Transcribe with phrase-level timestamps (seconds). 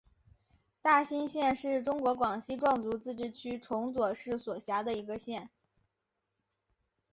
[0.81, 5.47] 大新县是中国广西壮族自治区崇左市所辖的一个县。